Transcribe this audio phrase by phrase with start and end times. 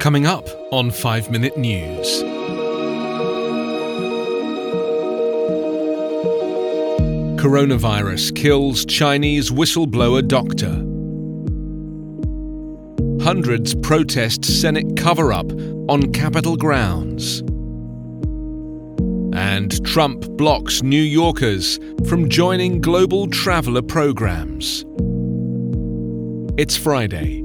[0.00, 2.22] Coming up on 5 Minute News.
[7.38, 10.72] Coronavirus kills Chinese whistleblower doctor.
[13.22, 15.52] Hundreds protest Senate cover up
[15.90, 17.40] on Capitol grounds.
[19.38, 21.78] And Trump blocks New Yorkers
[22.08, 24.82] from joining global traveller programs.
[26.56, 27.44] It's Friday,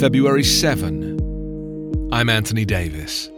[0.00, 1.09] February 7.
[2.12, 3.28] I'm Anthony Davis.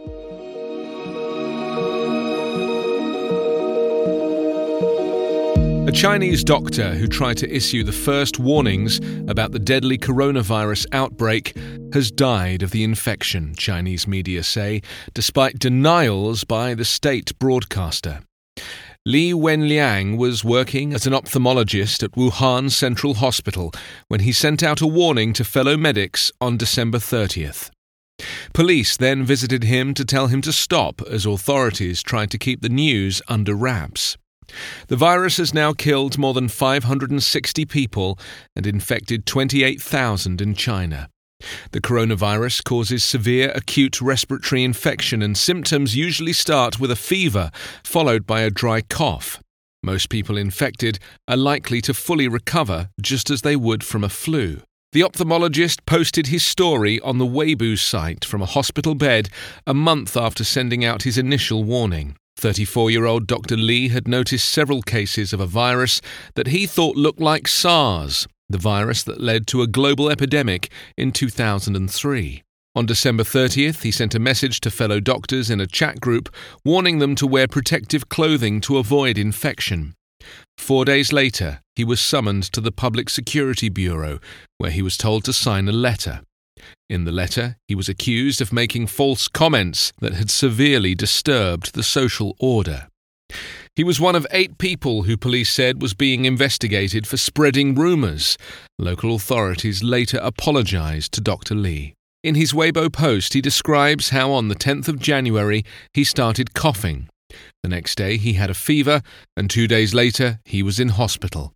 [5.87, 11.55] A Chinese doctor who tried to issue the first warnings about the deadly coronavirus outbreak
[11.93, 14.81] has died of the infection, Chinese media say,
[15.13, 18.21] despite denials by the state broadcaster.
[19.05, 23.71] Li Wenliang was working as an ophthalmologist at Wuhan Central Hospital
[24.07, 27.69] when he sent out a warning to fellow medics on December 30th.
[28.53, 32.69] Police then visited him to tell him to stop as authorities tried to keep the
[32.69, 34.17] news under wraps.
[34.87, 38.19] The virus has now killed more than 560 people
[38.55, 41.09] and infected 28,000 in China.
[41.71, 47.51] The coronavirus causes severe acute respiratory infection, and symptoms usually start with a fever,
[47.83, 49.41] followed by a dry cough.
[49.81, 54.61] Most people infected are likely to fully recover just as they would from a flu.
[54.93, 59.27] The ophthalmologist posted his story on the Weibo site from a hospital bed
[59.65, 62.15] a month after sending out his initial warning.
[62.37, 63.57] 34 year old Dr.
[63.57, 65.99] Li had noticed several cases of a virus
[66.35, 71.11] that he thought looked like SARS, the virus that led to a global epidemic in
[71.11, 72.43] 2003.
[72.75, 76.29] On December 30th, he sent a message to fellow doctors in a chat group
[76.63, 79.95] warning them to wear protective clothing to avoid infection.
[80.57, 84.19] Four days later, he was summoned to the Public Security Bureau,
[84.57, 86.21] where he was told to sign a letter.
[86.89, 91.83] In the letter, he was accused of making false comments that had severely disturbed the
[91.83, 92.87] social order.
[93.75, 98.37] He was one of eight people who police said was being investigated for spreading rumours.
[98.77, 101.55] Local authorities later apologised to Dr.
[101.55, 101.95] Li.
[102.23, 107.09] In his Weibo post, he describes how on the 10th of January he started coughing.
[107.61, 109.01] The next day he had a fever,
[109.35, 111.53] and two days later he was in hospital.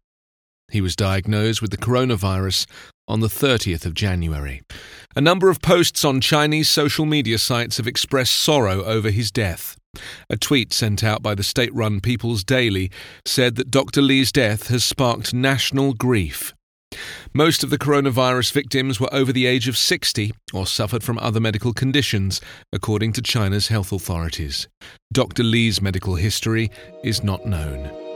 [0.70, 2.66] He was diagnosed with the coronavirus
[3.08, 4.62] on the 30th of January.
[5.16, 9.78] A number of posts on Chinese social media sites have expressed sorrow over his death.
[10.30, 12.92] A tweet sent out by the state run People's Daily
[13.26, 14.02] said that Dr.
[14.02, 16.54] Li's death has sparked national grief.
[17.34, 21.40] Most of the coronavirus victims were over the age of 60 or suffered from other
[21.40, 24.68] medical conditions, according to China's health authorities.
[25.12, 25.44] Dr.
[25.44, 26.72] Li's medical history
[27.04, 28.07] is not known.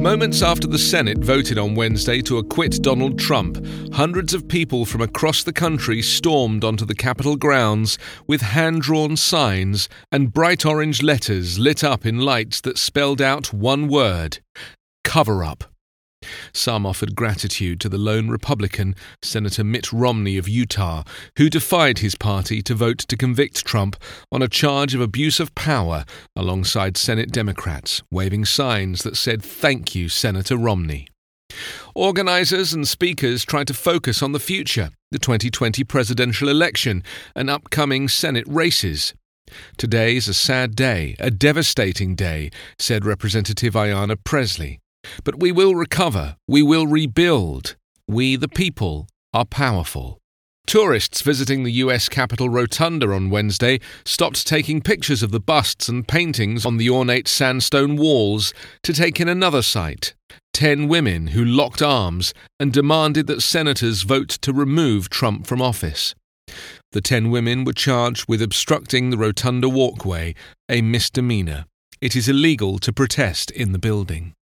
[0.00, 3.62] Moments after the Senate voted on Wednesday to acquit Donald Trump,
[3.92, 9.14] hundreds of people from across the country stormed onto the Capitol grounds with hand drawn
[9.14, 14.38] signs and bright orange letters lit up in lights that spelled out one word
[15.04, 15.64] cover up.
[16.52, 21.04] Some offered gratitude to the lone Republican, Senator Mitt Romney of Utah,
[21.36, 23.96] who defied his party to vote to convict Trump
[24.30, 26.04] on a charge of abuse of power
[26.36, 31.08] alongside Senate Democrats, waving signs that said, Thank you, Senator Romney.
[31.94, 37.02] Organisers and speakers tried to focus on the future, the 2020 presidential election,
[37.34, 39.14] and upcoming Senate races.
[39.76, 44.79] Today's a sad day, a devastating day, said Representative Ayanna Pressley.
[45.24, 47.76] But we will recover, we will rebuild.
[48.06, 50.18] We, the people, are powerful.
[50.66, 56.06] Tourists visiting the US Capitol Rotunda on Wednesday stopped taking pictures of the busts and
[56.06, 60.14] paintings on the ornate sandstone walls to take in another sight
[60.52, 66.14] ten women who locked arms and demanded that senators vote to remove Trump from office.
[66.92, 70.34] The ten women were charged with obstructing the Rotunda walkway,
[70.68, 71.66] a misdemeanor.
[72.00, 74.34] It is illegal to protest in the building.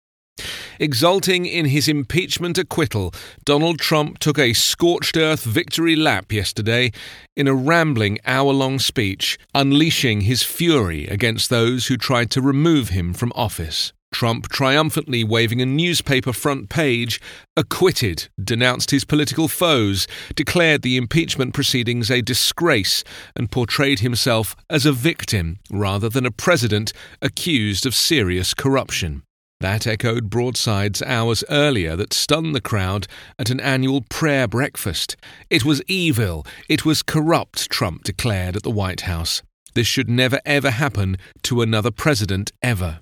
[0.79, 3.13] Exulting in his impeachment acquittal,
[3.45, 6.91] Donald Trump took a scorched earth victory lap yesterday
[7.35, 12.89] in a rambling hour long speech, unleashing his fury against those who tried to remove
[12.89, 13.93] him from office.
[14.13, 17.19] Trump triumphantly waving a newspaper front page,
[17.55, 23.03] acquitted, denounced his political foes, declared the impeachment proceedings a disgrace,
[23.35, 29.23] and portrayed himself as a victim rather than a president accused of serious corruption.
[29.59, 33.07] That echoed broadsides hours earlier that stunned the crowd
[33.39, 35.17] at an annual prayer breakfast.
[35.49, 39.41] It was evil, it was corrupt, Trump declared at the White House.
[39.73, 42.99] This should never ever happen to another president ever.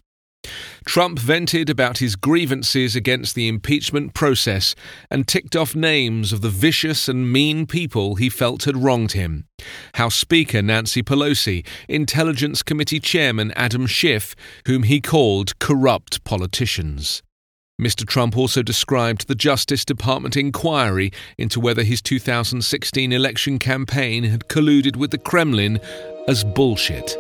[0.86, 4.76] Trump vented about his grievances against the impeachment process
[5.10, 9.46] and ticked off names of the vicious and mean people he felt had wronged him.
[9.96, 14.36] House Speaker Nancy Pelosi, Intelligence Committee Chairman Adam Schiff,
[14.68, 17.22] whom he called corrupt politicians.
[17.80, 18.08] Mr.
[18.08, 24.96] Trump also described the Justice Department inquiry into whether his 2016 election campaign had colluded
[24.96, 25.80] with the Kremlin
[26.28, 27.18] as bullshit.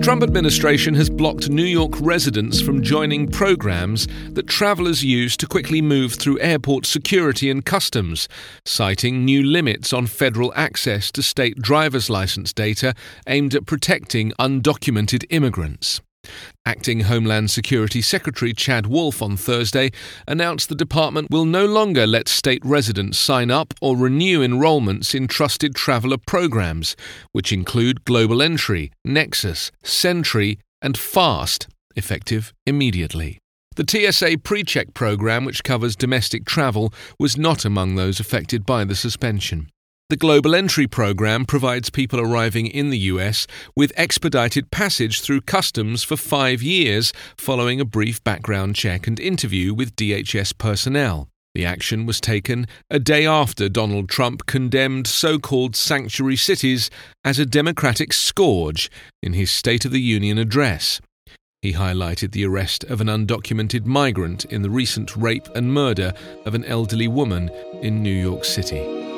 [0.00, 5.46] The Trump administration has blocked New York residents from joining programs that travelers use to
[5.46, 8.26] quickly move through airport security and customs,
[8.64, 12.94] citing new limits on federal access to state driver's license data
[13.26, 16.00] aimed at protecting undocumented immigrants.
[16.66, 19.90] Acting Homeland Security Secretary Chad Wolf on Thursday
[20.28, 25.26] announced the department will no longer let state residents sign up or renew enrollments in
[25.26, 26.96] trusted traveler programs,
[27.32, 33.38] which include Global Entry, Nexus, Sentry, and FAST, effective immediately.
[33.76, 38.96] The TSA PreCheck program, which covers domestic travel, was not among those affected by the
[38.96, 39.68] suspension.
[40.10, 43.46] The Global Entry Program provides people arriving in the US
[43.76, 49.72] with expedited passage through customs for five years following a brief background check and interview
[49.72, 51.28] with DHS personnel.
[51.54, 56.90] The action was taken a day after Donald Trump condemned so called sanctuary cities
[57.24, 58.90] as a democratic scourge
[59.22, 61.00] in his State of the Union address.
[61.62, 66.14] He highlighted the arrest of an undocumented migrant in the recent rape and murder
[66.44, 67.48] of an elderly woman
[67.80, 69.09] in New York City.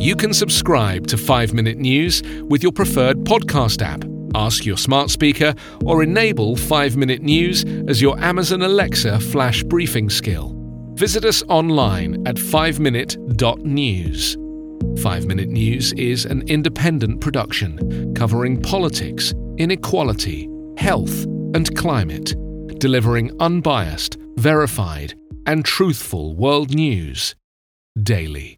[0.00, 4.04] You can subscribe to 5 Minute News with your preferred podcast app.
[4.32, 10.08] Ask your smart speaker or enable 5 Minute News as your Amazon Alexa flash briefing
[10.08, 10.54] skill.
[10.94, 15.02] Visit us online at 5minute.news.
[15.02, 21.24] 5 Minute News is an independent production covering politics, inequality, health,
[21.54, 22.36] and climate,
[22.78, 25.14] delivering unbiased, verified,
[25.46, 27.34] and truthful world news
[28.00, 28.57] daily.